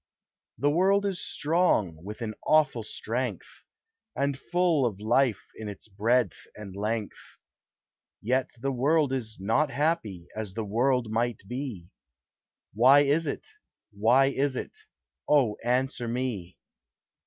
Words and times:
The 0.57 0.71
world 0.71 1.05
is 1.05 1.21
strong, 1.23 2.03
with 2.03 2.21
an 2.21 2.33
awful 2.47 2.81
strength, 2.81 3.61
And 4.15 4.35
full 4.39 4.83
of 4.83 4.99
life 4.99 5.45
in 5.55 5.69
its 5.69 5.87
breadth 5.87 6.47
and 6.55 6.75
length; 6.75 7.37
Yet 8.19 8.49
the 8.59 8.71
world 8.71 9.13
is 9.13 9.37
not 9.39 9.69
happy, 9.69 10.25
as 10.35 10.55
the 10.55 10.65
world 10.65 11.11
might 11.11 11.47
be, 11.47 11.91
Why 12.73 13.01
is 13.01 13.27
it? 13.27 13.47
why 13.91 14.25
is 14.31 14.55
it? 14.55 14.75
Oh, 15.29 15.55
answer 15.63 16.07
me! 16.07 16.57